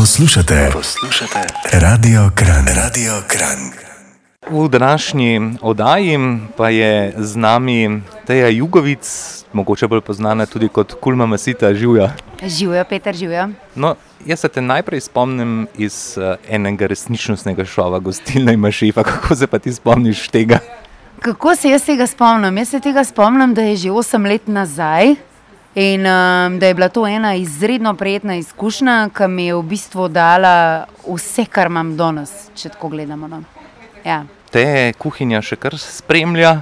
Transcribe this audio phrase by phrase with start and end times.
[0.00, 1.38] Poslušate, poslušate
[1.72, 3.58] Radio Kran, Radio Kran.
[4.50, 6.18] V današnji oddaji
[6.56, 9.04] pa je z nami Teja Jugovic,
[9.52, 12.12] mogoče bolj znana tudi kot Kulma Masita, živja.
[12.46, 13.48] Živijo, Peter, živijo.
[13.74, 13.94] No,
[14.26, 19.02] jaz se te najprej spomnim iz uh, enega resničnostnega šova, gostilna ima šefa.
[19.02, 20.58] Kako se pa ti spomniš tega?
[21.18, 22.58] Kako se jaz tega spomnim?
[22.58, 25.14] Jaz se tega spomnim, da je že 8 let nazaj
[25.74, 30.08] in um, da je bila to ena izredno prijetna izkušnja, ki mi je v bistvu
[30.08, 33.28] dala vse, kar imam danes, če tako gledamo.
[33.28, 33.42] No.
[34.04, 34.24] Ja.
[34.50, 36.60] Te kuhinja še kar spremlja.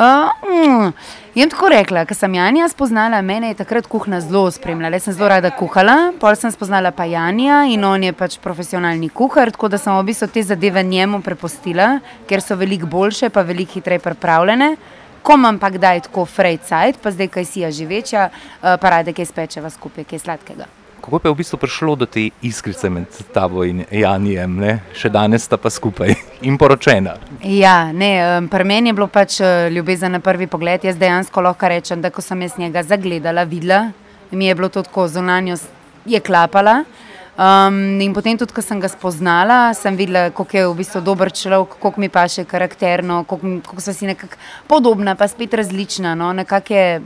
[0.00, 0.92] Uh, mm,
[1.34, 4.96] jaz tako rekla, ker sem Janja spoznala, mene je takrat kuhna zelo spremljala.
[4.96, 9.10] Jaz sem zelo rada kuhala, pol sem spoznala pa Janja in on je pač profesionalni
[9.12, 11.98] kuhar, tako da sem v bistvu te zadeve njemu prepustila,
[12.30, 14.70] ker so veliko boljše, pa veliko hitreje pripravljene.
[15.22, 18.90] Ko imam pa kdaj tako frajcajt, pa zdaj kaj si ja že večja, uh, pa
[18.90, 20.68] rade kaj spečeva skupaj, kaj sladkega.
[21.00, 24.72] Kako pa je v bistvu prišlo do te iskrice med tabo in Janijem, ne?
[24.92, 26.12] še danes sta pa skupaj
[26.48, 27.16] in poročena?
[27.44, 28.12] Ja, ne,
[28.52, 30.84] pri meni je bilo pač uh, ljubezen na prvi pogled.
[30.84, 33.90] Jaz dejansko lahko rečem, da ko sem jaz njega zagledala, videla,
[34.30, 35.68] mi je bilo to tako zunanjost,
[36.04, 36.82] je klapala.
[37.40, 41.30] Um, in potem, tudi ko sem ga spoznala, sem videla, kako je v bistvu dober
[41.32, 44.36] človek, kako mi pa še karakterno, kako so si nekako
[44.68, 46.12] podobna, pa spet različna.
[46.20, 46.34] No?
[46.36, 47.00] Nekako je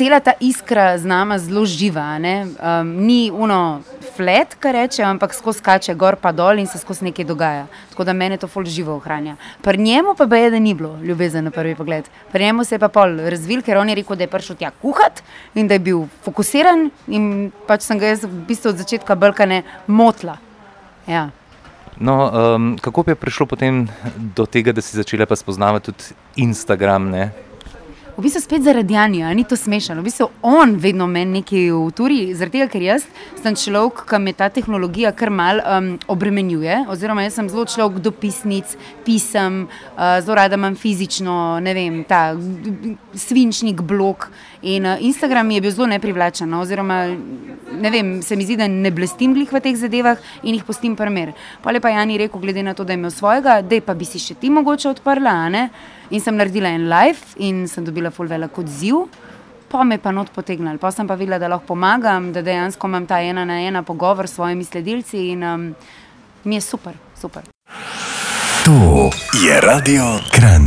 [0.00, 2.16] cela ta iskra z nama zelo živa.
[2.16, 3.82] Um, ni uno
[4.16, 7.66] flet, kar reče, ampak skozi skače gor pa dol in se skozi nekaj dogaja.
[7.90, 9.36] Tako da meni to ful živo ohranja.
[9.60, 12.08] Pri njemu pa je, da ni bilo ljubezen na prvi pogled.
[12.32, 14.70] Pri njemu se je pa pol razvil, ker on je rekel, da je prišel tja
[14.70, 15.20] kuhat
[15.54, 19.62] in da je bil fokusiran in pač sem ga jaz v bistvu od začetka brkane
[19.86, 20.38] motla.
[21.06, 21.28] Ja.
[22.00, 23.84] No, um, kako je prišlo potem
[24.16, 27.10] do tega, da si začela spoznavati tudi Instagram?
[27.10, 27.49] Ne?
[28.20, 29.94] V bistvu spet zaradi Janja, ni to smešno.
[30.02, 33.06] V bistvu on vedno meni nekaj v turi, zaradi tega, ker jaz
[33.40, 36.82] sem človek, ki me ta tehnologija kar mal um, obremenjuje.
[36.92, 38.74] Oziroma, jaz sem zelo človek dopisnic,
[39.06, 39.62] pisem,
[39.96, 42.34] uh, zelo rada imam fizično, ne vem, ta
[43.16, 44.28] svinčnik, blok.
[44.68, 47.06] In uh, Instagram je bil zelo neprivlačen, no, oziroma
[47.80, 50.92] ne vem, se mi zdi, da ne blestim glih v teh zadevah in jih postim
[50.98, 51.32] primer.
[51.64, 54.04] Pa je pa Jani rekel, glede na to, da je imel svojega, da pa bi
[54.04, 55.38] si še ti mogoče odprla.
[56.10, 59.06] In sem naredila en live in sem dobila full velik odziv.
[59.70, 63.06] Pa me pa not potegnili, pa sem pa videla, da lahko pomagam, da dejansko imam
[63.06, 65.68] ta ena na ena pogovor s svojimi sledilci in um,
[66.44, 67.42] mi je super, super.
[68.64, 69.10] To
[69.46, 70.66] je radio Kran.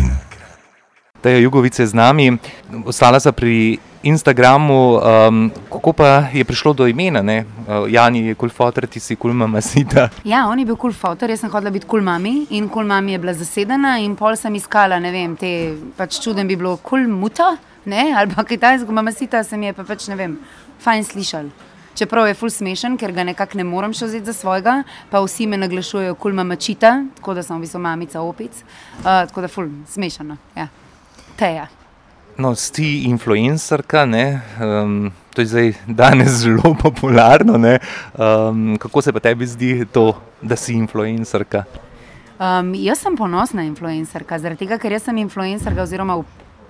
[1.23, 2.37] Da je Jugovice z nami,
[2.85, 7.45] ostala sem pri Instagramu, um, kako pa je prišlo do imena, ne?
[7.67, 10.09] Uh, Jani je kulfotor, ti si kulmama sita.
[10.23, 13.97] Ja, on je bil kulfotor, jaz sem hodila biti kulmami in kulmami je bila zasedena
[14.03, 15.51] in pol sem iskala, ne vem, te
[15.97, 17.53] pač čuden bi bilo kulmuta,
[17.85, 20.35] ne, ali pa kitajsko mama sita, se mi je pa pač, ne vem,
[20.83, 21.47] fajn slišal.
[21.95, 24.81] Čeprav je ful smešen, ker ga nekako ne morem še vzeti za svojega,
[25.11, 28.59] pa vsi me naglašujejo kulmama čita, tako da sem v bistvu mamica opic,
[29.05, 30.67] uh, tako da ful smešano, ja.
[31.39, 31.69] Teja.
[32.37, 37.53] No, si influencerka, um, to je zdaj danes zelo popularno.
[37.53, 41.63] Um, kako se pa tebi zdi to, da si influencerka?
[42.39, 46.17] Um, jaz sem ponosna influencerka, zaradi tega, ker sem influencerka oziroma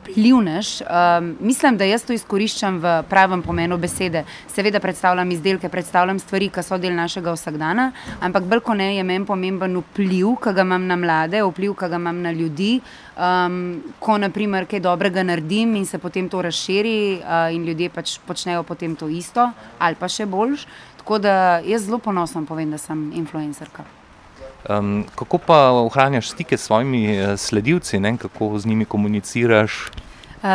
[0.04, 0.82] vplivnež.
[0.82, 4.26] Um, mislim, da jaz to izkoriščam v pravem pomenu besede.
[4.52, 7.92] Seveda predstavljam izdelke, predstavljam stvari, ki so del našega vsakdana,
[8.22, 11.90] ampak bolj kot ne je meni pomemben vpliv, ki ga imam na mlade, vpliv, ki
[11.90, 12.78] ga imam na ljudi.
[13.14, 13.58] Um,
[14.02, 18.64] ko naprimer kaj dobrega naredim in se potem to razširi, uh, in ljudje pač počnejo
[18.64, 20.68] potem to isto, ali pa še boljš.
[21.04, 24.03] Tako da jaz zelo ponosno povem, da sem influencerka.
[24.70, 28.18] Um, kako pa ohranjaš stike s svojimi uh, sledilci, ne?
[28.18, 29.92] kako z njimi komuniciraš?
[30.44, 30.50] Uh,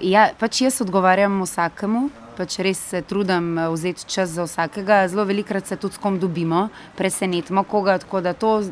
[0.00, 2.08] ja, pač jaz odgovarjam vsakemu,
[2.40, 5.02] pač res se trudim eh, vzeti čas za vsakega.
[5.08, 8.62] Zelo velikokrat se tudi s kom dobimo, presenetimo koga, tako da to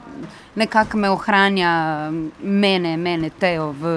[0.56, 1.72] nekako me ohranja,
[2.42, 3.94] mene, mene, tejo v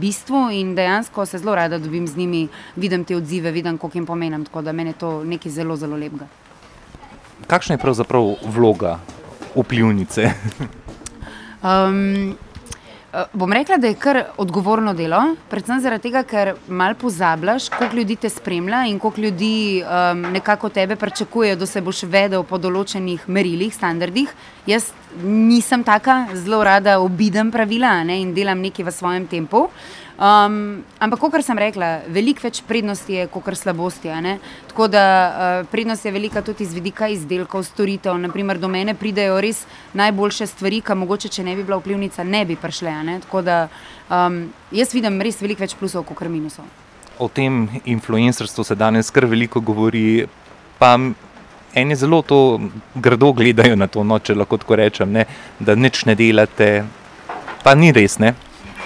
[0.00, 4.06] bistvu in dejansko se zelo rada dobim z njimi, vidim te odzive, vidim, koliko jim
[4.06, 4.44] pomenim.
[4.44, 6.26] Tako da meni je to nekaj zelo, zelo lepega.
[7.46, 8.98] Kakšna je pravzaprav vloga
[9.56, 10.30] vplivnice?
[11.62, 12.36] um,
[13.32, 18.16] bom rekla, da je kar odgovorno delo, predvsem zaradi tega, ker malo pozabljaš, koliko ljudi
[18.16, 23.28] te spremlja in koliko ljudi um, nekako tebe pričakuje, da se boš vedel po določenih
[23.28, 24.34] merilih, standardih.
[24.66, 24.90] Jaz
[25.22, 29.68] nisem taka, zelo rada obidem pravila ne, in delam nekaj v svojem tempu.
[30.16, 34.08] Um, ampak, kot sem rekla, veliko več prednosti je kot slabosti.
[34.70, 38.16] Tako da uh, prednost je velika tudi iz vidika izdelkov, storitev.
[38.18, 42.44] Naprimer, do mene pridejo res najboljše stvari, ki mogoče, če ne bi bila vplivnica, ne
[42.44, 42.96] bi prišle.
[43.04, 43.20] Ne?
[43.20, 43.68] Tako da
[44.08, 46.64] um, jaz vidim res veliko več plusov kot minusov.
[47.18, 50.26] O tem influencerstvu se danes kar veliko govori.
[50.80, 50.96] Pa
[51.76, 52.60] eni zelo to
[52.94, 55.26] grdo gledajo na to, no, če lahko tako rečem, ne,
[55.60, 56.70] da nič ne delate.
[57.62, 58.34] Pa ni res, ne?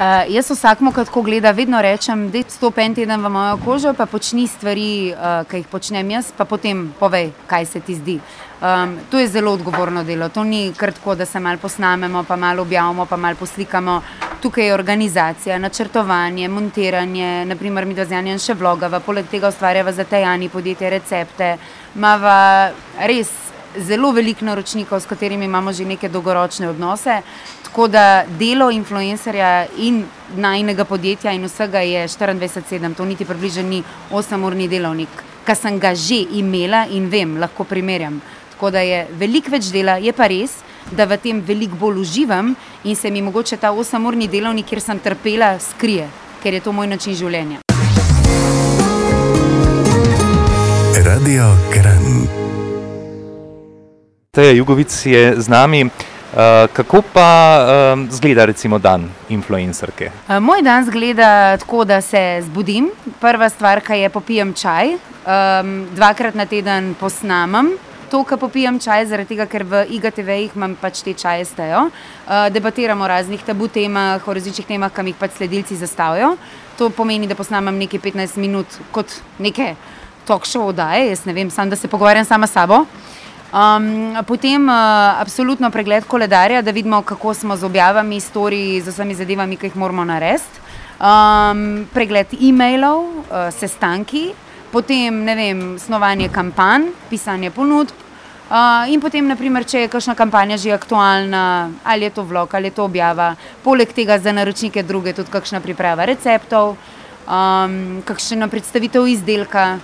[0.00, 3.58] Uh, jaz vsakmo, ki tako gleda, vedno rečem, da je stopi en teden v mojo
[3.60, 7.98] kožo, pa počni stvari, uh, ki jih počnem jaz, pa potem povej, kaj se ti
[7.98, 8.14] zdi.
[8.60, 10.28] Um, to je zelo odgovorno delo.
[10.32, 14.00] To ni kratko, da se malo posnamemo, pa malo objavimo, pa malo poslikamo.
[14.40, 20.48] Tukaj je organizacija, načrtovanje, montiranje, naprimer mi dozjanjem še vlogava, poleg tega ustvarjava za tajani
[20.48, 21.56] podjetje recepte,
[21.96, 23.30] imava res
[23.78, 27.22] zelo veliko naročnikov, s katerimi imamo že neke dolgoročne odnose.
[27.62, 30.04] Tako da delo influencerja in
[30.36, 35.08] najnega podjetja in vsega je 24-7, to niti približno ni 8-urni delovnik,
[35.44, 38.20] kar sem ga že imela in vem, lahko primerjam.
[38.50, 40.58] Tako da je veliko več dela, je pa res,
[40.90, 44.98] da v tem veliko bolj uživam in se mi mogoče ta 8-urni delovnik, kjer sem
[44.98, 46.10] trpela, skrije,
[46.42, 47.69] ker je to moj način življenja.
[50.90, 52.26] Radio Kran.
[54.30, 55.84] Teja Jugovic je z nami.
[55.84, 55.90] Uh,
[56.72, 57.58] kako pa
[57.94, 60.10] uh, zgleda recimo dan influencerke?
[60.26, 62.90] Uh, moj dan zgleda tako, da se zbudim.
[63.20, 64.96] Prva stvar, ki je popijem čaj,
[65.94, 67.70] dvakrat na teden posnamem.
[68.10, 71.86] To, kar popijem čaj, zaradi tega, ker v IGTV-jih imam pač te čaje stejo.
[71.86, 76.34] Uh, debatiramo o raznih tabu temah, o različnih temah, kam jih pač sledilci zastavijo.
[76.82, 79.76] To pomeni, da posnamem nekaj 15 minut kot neke
[80.30, 82.84] talk show oddaje, jaz ne vem, sam da se pogovarjam sama s sabo.
[83.50, 84.74] Um, potem uh,
[85.18, 89.76] absolutno pregled koledarja, da vidimo, kako smo z objavami, storiji, z vsemi zadevami, ki jih
[89.76, 90.62] moramo narediti.
[91.00, 94.28] Um, pregled e-mailov, uh, sestanki,
[94.70, 98.06] potem ne vem, snovanje kampanj, pisanje ponudb.
[98.50, 102.70] Uh, in potem, naprimer, če je kakšna kampanja že aktualna, ali je to vlog, ali
[102.70, 103.34] je to objava,
[103.64, 106.76] poleg tega za naročnike druge tudi kakšna priprava receptov,
[107.26, 109.78] um, kakšna predstavitev izdelka,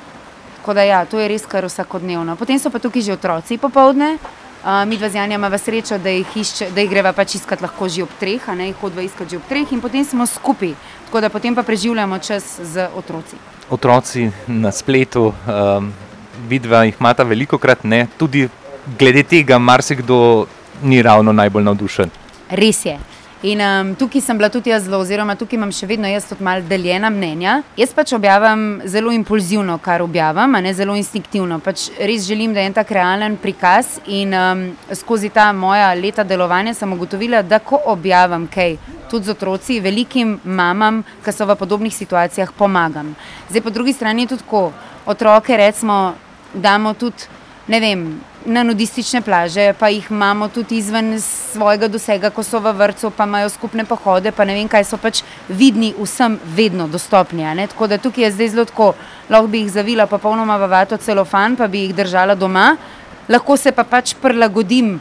[0.67, 2.35] Tako da ja, to je res kar vsakodnevno.
[2.35, 4.17] Potem so pa tukaj že otroci popovdne.
[4.19, 7.63] Uh, mi dva z Janjem imamo srečo, da jih, išče, da jih greva pač iskat
[7.63, 10.27] lahko že ob treh, a ne jih hodva iskat že ob treh in potem smo
[10.27, 10.75] skupaj.
[11.07, 13.39] Tako da potem pa preživljamo čas z otroci.
[13.71, 15.93] Otroci na spletu, um,
[16.51, 18.49] vidva jih imata veliko krat, ne, tudi
[18.99, 20.49] glede tega marsikdo
[20.83, 22.11] ni ravno najbolj navdušen.
[22.51, 22.99] Res je.
[23.43, 26.45] In um, tukaj sem bila tudi jaz zelo, oziroma tukaj imam še vedno jaz tudi
[26.45, 27.59] malo deljena mnenja.
[27.77, 31.59] Jaz pač objavim zelo impulzivno, kar objavim, ne zelo instinktivno.
[31.61, 33.99] Pač res želim, da je en tak realen prikaz.
[34.09, 38.79] In um, skozi ta moja leta delovanja sem ugotovila, da ko objavim kaj,
[39.13, 43.13] tudi z otroci, velikim mamam, ki so v podobnih situacijah, pomagam.
[43.51, 44.71] Zdaj po drugi strani je tudi tako,
[45.05, 46.15] otroke recimo
[46.55, 47.29] damo tudi,
[47.69, 48.09] ne vem
[48.47, 53.27] na nudistične plaže, pa jih imamo tudi izven svojega dosega, ko so v vrtu, pa
[53.27, 57.45] imajo skupne pohode, pa ne vem, kaj so pač vidni, vsem vedno dostopni.
[57.67, 58.93] Tako da tukaj je zdaj zelo tako,
[59.29, 62.77] lahko bi jih zavila pa polnoma v vato celofan, pa bi jih držala doma,
[63.29, 64.99] lahko se pa pač prilagodim.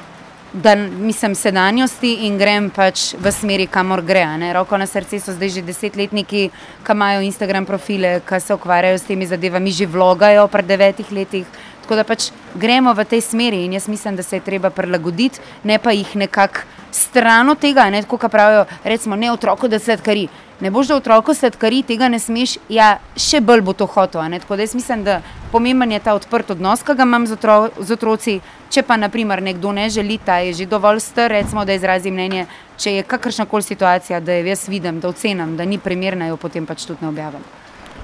[0.55, 4.21] Da nisem sedanjosti in grem pač v smeri, kamor gre.
[4.39, 4.53] Ne?
[4.55, 6.45] Roko na srce so zdaj že desetletniki,
[6.79, 11.43] ki imajo Instagram profile, ki se ukvarjajo s temi zadevami, že vlogajo pred devetih letih.
[11.85, 15.37] Tako da pač gremo v tej smeri in jaz mislim, da se je treba prilagoditi,
[15.63, 20.25] ne pa jih nekako stran od tega, ne kot pravijo, recimo, ne otroku, da sladkari.
[20.59, 24.25] Ne boš, da otroku sladkari, tega ne smeš, ja, še bolj bo to hotel.
[24.39, 25.19] Tako da jaz mislim, da
[25.51, 28.39] pomemben je ta odprt odnos, ki ga imam z, otro, z otroci.
[28.73, 32.47] Če pa, naprimer, nekdo ne želi, ta je že dovolj star, recimo, da izrazi mnenje,
[32.81, 36.41] če je kakršna koli situacija, da jo jaz vidim, da ocenim, da ni primerna, jo
[36.41, 37.45] potem pač tudi ne objavim.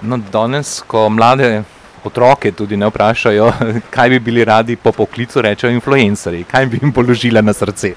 [0.01, 1.63] No, danes, ko mlade
[2.03, 3.51] otroke tudi ne vprašajo,
[3.95, 7.93] kaj bi bili radi po poklicu, rečejo influencerji, kaj bi jim položila na srce.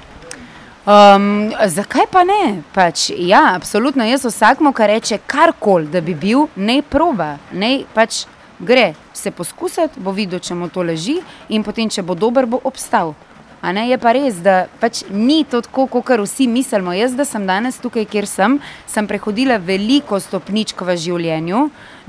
[0.85, 2.63] Um, zakaj pa ne?
[2.75, 4.05] Pač, ja, absolutno.
[4.05, 8.27] Jaz vsakmo, kar reče karkoli, da bi bil, ne proba, ne pač
[8.59, 11.17] gre se poskusiti, bo videl, če mu to leži
[11.49, 13.15] in potem, če bo dober, bo obstal.
[13.65, 16.93] Je pa res, da pač ni to tako, kot vsi mislimo.
[16.93, 21.63] Jaz, da sem danes tukaj, kjer sem, sem prehodila veliko stopničk v življenju,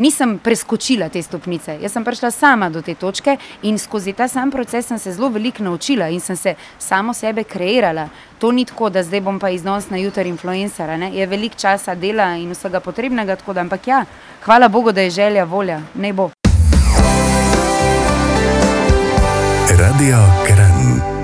[0.03, 1.77] nisem preskočila te stopnice.
[1.79, 5.31] Jaz sem prišla sama do te točke in skozi ta sam proces sem se zelo
[5.31, 8.09] veliko naučila in sem se samo sebe kreirala.
[8.39, 10.91] To ni tako, da zdaj bom pa iznos na jutri influencer.
[11.13, 14.05] Je veliko časa dela in vsega potrebnega, tako da, ampak ja,
[14.43, 16.31] hvala Bogu, da je želja, volja, ne bo.
[19.79, 21.14] Radio Kran.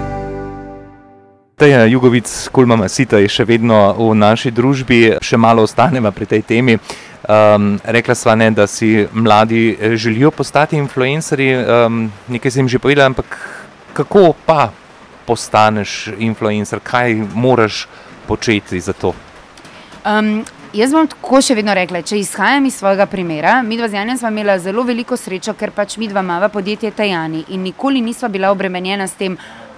[1.62, 6.41] Teja Jugovic, Kulmama Sita je še vedno v naši družbi, še malo ostaneva pri tej
[6.41, 6.74] temi.
[6.74, 12.00] Um, rekla sva ne, da si mladi eh, želijo postati influencerji, um,
[12.34, 13.38] nekaj jim že povedala, ampak
[13.94, 14.72] kako pa
[15.30, 17.86] postaneš influencer, kaj moraš
[18.25, 19.13] početi za to?
[20.01, 20.41] Um,
[20.72, 23.58] Jaz bom tako še vedno rekla, če izhajam iz svojega primera.
[23.60, 26.94] Mi dva z Janjem smo imeli zelo veliko srečo, ker pač mi dva imamo podjetje
[26.96, 29.36] Tajani in nikoli nisva bila obremenjena s tem,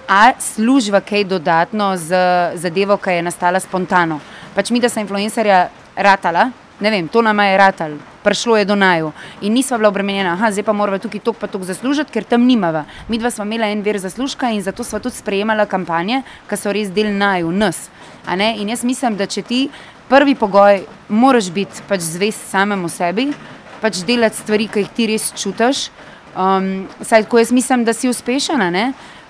[0.08, 2.16] a služba kaj dodatno z
[2.54, 4.20] zadevo, ki je nastala spontano.
[4.54, 8.74] Pač mi, da sem influencerja ratala, ne vem, to nama je ratal, prišlo je do
[8.74, 12.24] naju in nisva bila obremenjena, aha, zdaj pa moramo tukaj tok pa tok zaslužiti, ker
[12.24, 12.84] tam nimava.
[13.08, 16.72] Mi dva smo imela en ver zaslužka in zato sva tudi sprejemala kampanje, ki so
[16.72, 17.88] res del naju, nas.
[18.28, 19.68] In jaz mislim, da če ti
[20.08, 23.32] prvi pogoj, moraš biti pač zvest samemu sebi,
[23.80, 25.88] pač delati stvari, ki jih ti res čutiš.
[26.34, 28.64] Um, saj, ko jaz mislim, da si uspešen.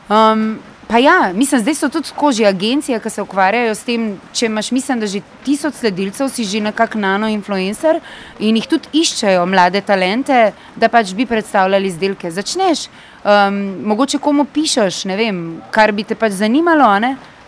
[0.08, 4.08] Um, pa ja, mislim, zdaj so tudi koži agencije, ki se ukvarjajo s tem.
[4.32, 8.00] Če imaš, mislim, da že tisoč sledilcev, si že nekako nano-influencer
[8.38, 12.30] in jih tudi iščejo mlade talente, da pač bi predstavljali izdelke.
[12.30, 12.88] Začneš,
[13.24, 16.90] um, mogoče komu pišeš, ne vem, kar bi te pač zanimalo,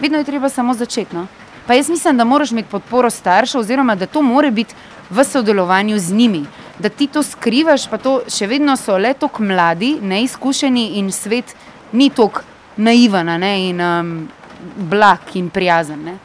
[0.00, 1.16] vedno je treba samo začeti.
[1.16, 1.26] No?
[1.66, 4.74] Pa jaz mislim, da moraš imeti podporo staršev, oziroma da to more biti
[5.10, 6.46] v sodelovanju z njimi.
[6.78, 11.54] Da ti to skrivaš, pa to še vedno so le tako mladi, neizkušeni in svet
[11.92, 12.40] ni tako
[12.76, 14.28] naiven ne, in um,
[14.76, 16.04] blag in prijazen.
[16.04, 16.18] Ne.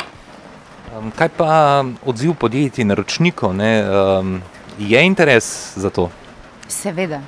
[0.98, 3.56] Um, kaj pa odziv podjetij, naročnikov?
[3.56, 4.42] Um,
[4.80, 6.10] je interes za to?
[6.68, 7.22] Seveda.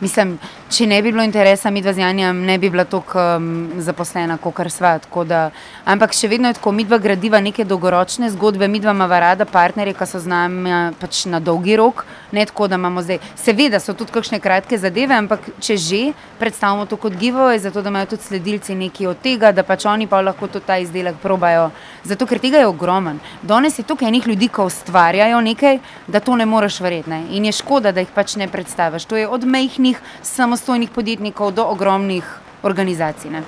[0.00, 0.38] Mislim,
[0.72, 3.46] če ne bi bilo interesa, mi dva z Janjem ne bi bila tako um,
[3.84, 4.94] zaposlena, kot kar sva.
[5.28, 5.40] Da,
[5.88, 9.44] ampak še vedno je tako, mi dva gradiva neke dolgoročne zgodbe, mi dva imamo rada
[9.44, 13.20] partnerje, ki so z nami pač na dolgi rok, ne tako, da imamo zdaj.
[13.36, 16.00] Seveda so tudi kakšne kratke zadeve, ampak če že
[16.40, 20.08] predstavimo to kot giveaway, zato da imajo tudi sledilci nekaj od tega, da pač oni
[20.08, 21.68] pa lahko tudi ta izdelek probajo.
[22.04, 23.20] Zato, ker tega je ogromen.
[23.42, 27.20] Danes je tukaj enih ljudi, ki ustvarjajo nekaj, da to ne moreš verjeti.
[27.36, 29.06] In je škoda, da jih pač ne predstaviš.
[29.10, 32.22] To je od mehkih, samo samostojnih podjetnikov do ogromnih
[32.62, 33.30] organizacij.
[33.30, 33.42] Ne.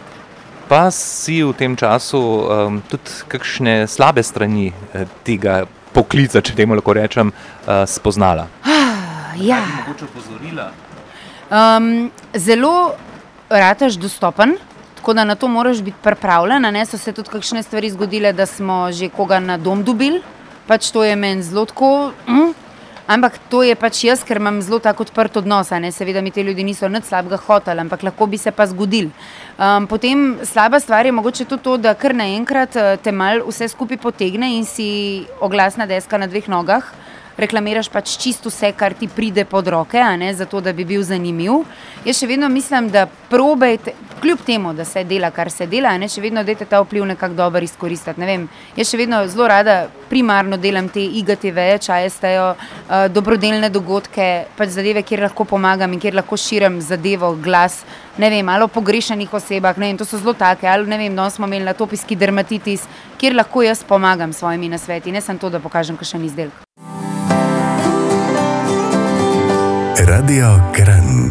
[0.68, 5.62] Pa si v tem času um, tudi kakšne slabe strani eh, tega
[5.94, 8.48] poklica, če temu lahko rečem, uh, spoznala?
[8.66, 9.62] Ah, ja.
[9.86, 10.72] Mogoče opozorila.
[11.54, 12.98] Um, zelo
[13.46, 14.58] rataš dostopen.
[14.98, 16.66] Tako da na to moraš biti pripravljen.
[16.74, 20.18] Ne so se tudi kakšne stvari zgodile, da smo že koga na dom dobili.
[20.66, 22.10] Pač to je meni zelo tako.
[22.26, 22.63] Mm,
[23.06, 25.68] Ampak to je pač jaz, ker imam zelo tako odprt odnos.
[25.92, 29.10] Seveda mi te ljudi niso nič slabega hoteli, ampak lahko bi se pa zgodil.
[29.58, 33.68] Um, potem slaba stvar je mogoče tudi to, da kar naenkrat eh, te mal vse
[33.68, 37.03] skupaj potegne in si oglasna deska na dveh nogah
[37.36, 41.64] reklamiraš pač čisto vse, kar ti pride pod roke, ne, zato da bi bil zanimiv.
[42.04, 46.08] Jaz še vedno mislim, da probejte, kljub temu, da se dela, kar se dela, ne,
[46.08, 48.20] še vedno dajte ta vpliv nekako dobro izkoristiti.
[48.20, 49.74] Ne vem, jaz še vedno zelo rada
[50.08, 56.00] primarno delam te IGTV, čaje stajo, uh, dobrodelne dogodke, pač zadeve, kjer lahko pomagam in
[56.00, 57.82] kjer lahko širim zadevo, glas.
[58.18, 61.16] Ne vem, ali o pogrešanih osebah, ne vem, to so zelo take, ali ne vem,
[61.16, 62.86] danes smo imeli atopijski dermatitis,
[63.18, 66.64] kjer lahko jaz pomagam s svojimi nasveti, ne samo to, da pokažem kakšen izdelek.
[70.14, 71.26] Radio Kran.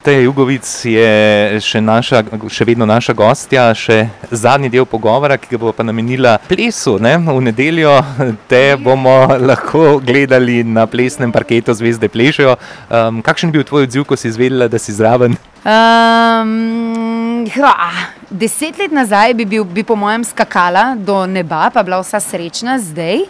[0.00, 3.98] Teja Jugovic je še, naša, še vedno naša gostja, še
[4.32, 6.94] zadnji del pogovora, ki ga bo pa namenila plesu.
[6.96, 7.18] Ne?
[7.20, 7.92] V nedeljo
[8.48, 12.54] te bomo lahko gledali na plesnem parketu Zvezde Plešajo.
[12.88, 15.36] Um, kakšen je bil tvoj odziv, ko si izvedela, da si zraven?
[15.68, 17.44] Um,
[18.32, 22.80] deset let nazaj bi, bil, bi po mojem skakala do neba, pa bila vsa srečna
[22.80, 23.26] zdaj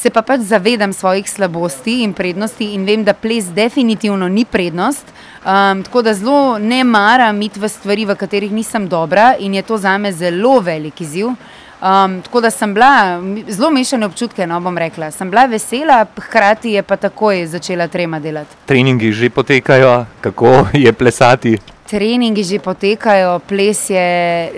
[0.00, 5.04] se pa pač zavedam svojih slabosti in prednosti in vem, da ples definitivno ni prednost.
[5.44, 9.62] Um, tako da zelo ne maram iti v stvari, v katerih nisem dobra in je
[9.62, 11.34] to za me zelo velik izziv.
[11.80, 15.10] Um, tako da sem bila zelo mešane občutke, no bom rekla.
[15.10, 18.56] Sem bila vesela, hkrati je pa takoj začela trema delati.
[18.66, 21.58] Treningi že potekajo, kako je plesati?
[21.90, 24.50] treningi že potekajo, ples je,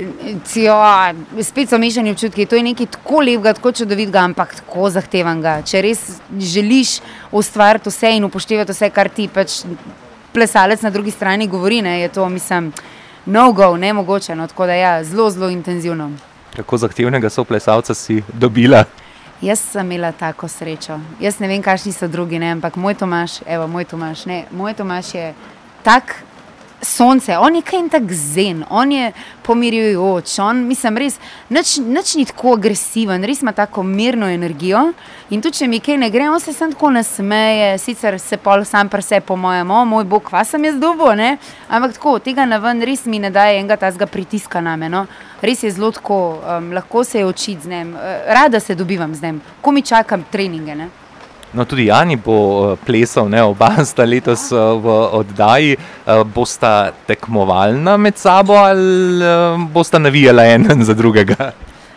[0.44, 0.76] cijo,
[1.40, 2.46] spet so mešani občutki.
[2.46, 5.62] To je nekaj tako lepega, tako čudovitega, ampak tako zahtevanga.
[5.64, 6.02] Če res
[6.36, 6.98] želiš
[7.32, 9.62] ustvariti vse in upoštevati vse, kar ti pač
[10.32, 12.68] plesalec na drugi strani govori, ne, je to, mislim,
[13.26, 14.36] no go, ne mogoče.
[14.36, 16.10] No, tako da ja, zelo, zelo intenzivno.
[16.56, 18.84] Kako zahtevnega so plesalca si dobila?
[19.42, 20.98] Jaz sem imela tako srečo.
[21.20, 24.74] Jaz ne vem, kakšni so drugi, ne, ampak moj Tomaš, evo, moj Tomaš, ne, moj
[24.74, 25.34] Tomaš je
[25.82, 26.22] tak
[26.82, 29.12] sonce, on je kaj tak zen, on je
[29.42, 34.92] pomirjujoč, on mislim, res nič, nič ni tako agresiven, res ima tako mirno energijo.
[35.30, 38.64] In tudi če mi kaj ne gre, on se sam tako nasmeje, sicer se pol
[38.68, 41.36] sam pri sebi, po mojem, o moj bog, kva sem jaz dobo, ne?
[41.68, 44.90] ampak tako tega na ven res mi ne daje enega tazga pritiska na me.
[44.92, 45.06] No?
[45.42, 47.94] Res je zelo tako, um, lahko se je učiti z njim,
[48.26, 50.74] rada se dobivam z njim, ko mi čakam treninge.
[50.74, 50.90] Ne?
[51.52, 53.42] No, tudi Jani bo eh, plesal, ne?
[53.42, 55.76] oba sta letos eh, v oddaji.
[55.76, 59.24] Eh, bosta tekmovalna med sabo ali
[59.72, 61.52] bosta navijala en za drugega?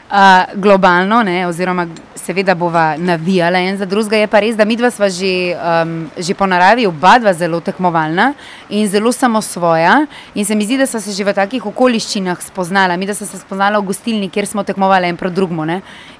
[0.05, 1.87] Uh, globalno, ne, oziroma
[2.25, 6.09] seveda bova navijala en za drugega, je pa res, da mi dva sva že, um,
[6.17, 8.31] že po naravi oba dva zelo tekmovalna
[8.69, 10.05] in zelo samosvoja.
[10.33, 12.97] In se mi zdi, da so se že v takih okoliščinah spoznala.
[12.97, 15.65] Mi, da smo se spoznala v gostilni, kjer smo tekmovali en proti drugmu.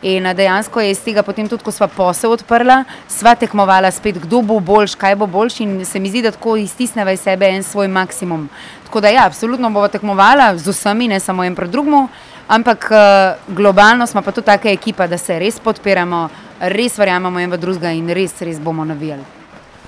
[0.02, 4.42] In dejansko je iz tega potem tudi, ko sva posel odprla, sva tekmovala spet, kdo
[4.42, 5.60] bo boljš, kaj bo boljš.
[5.66, 8.50] In se mi zdi, da tako iztisneva iz sebe en svoj maksimum.
[8.86, 12.08] Tako da ja, absolutno bova tekmovala z vsemi, ne samo en proti drugmu.
[12.48, 17.52] Ampak uh, globalno smo pa tudi taka ekipa, da se res podpiramo, res verjamemo en
[17.52, 19.24] v drugega in res, res bomo navijali.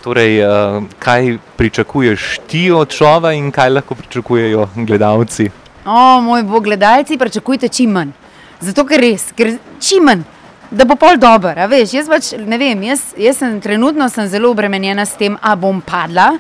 [0.02, 5.52] Torej, uh, kaj pričakuješ ti od šova in kaj lahko pričakujejo gledalci?
[5.86, 8.16] O, moj bog, gledalci, pričakujte čim manj.
[8.60, 10.24] Zato, ker res, ker čim manj,
[10.72, 11.62] da bo pol dober.
[11.70, 15.54] Veš, jaz pač ne vem, jaz, jaz sem trenutno sem zelo obremenjena s tem, a
[15.56, 16.32] bom padla,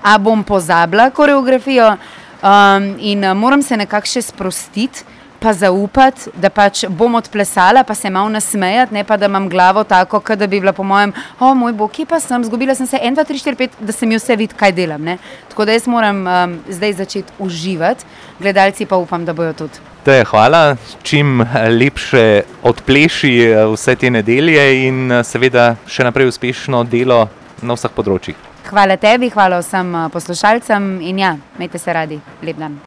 [0.00, 5.04] a bom pozabila koreografijo um, in uh, moram se nekako še sprostiti
[5.46, 9.84] pa zaupati, da pač bom odplesala, pa se malo nasmejati, ne pa da imam glavo
[9.86, 12.98] tako, da bi bila po mojem, o moj bog, kje pa sem, zgubila sem se
[12.98, 15.04] 1, 2, 3, 4, 5, da se mi vse vidi, kaj delam.
[15.06, 15.18] Ne?
[15.48, 18.04] Tako da jaz moram um, zdaj začeti uživati,
[18.40, 19.78] gledalci pa upam, da bojo tudi.
[20.02, 21.44] Te, hvala, čim
[21.78, 27.28] lepše odpleši eh, vse te nedelje in eh, seveda še naprej uspešno delo
[27.62, 28.42] na vseh področjih.
[28.66, 32.22] Hvala tebi, hvala vsem eh, poslušalcem in ja, imejte se radi.
[32.42, 32.78] Lep dan.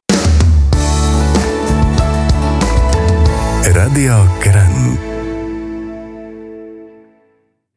[3.64, 5.09] Radio Kran.